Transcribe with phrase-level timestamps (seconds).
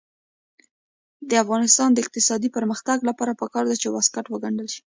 [1.29, 4.81] د افغانستان د اقتصادي پرمختګ لپاره پکار ده چې واسکټ وګنډل شي.